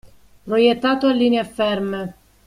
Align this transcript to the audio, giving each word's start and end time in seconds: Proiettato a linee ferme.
Proiettato 0.45 1.05
a 1.05 1.11
linee 1.13 1.43
ferme. 1.43 2.01